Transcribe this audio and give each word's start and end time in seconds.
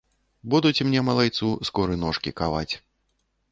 Будуць 0.53 0.83
мне, 0.87 1.03
малайцу, 1.09 1.51
скоры 1.71 2.01
ножкі 2.07 2.35
каваць. 2.43 2.69